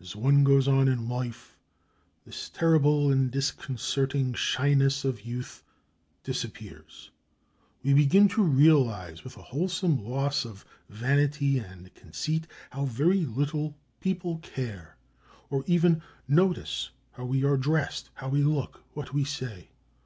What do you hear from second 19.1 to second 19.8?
we say.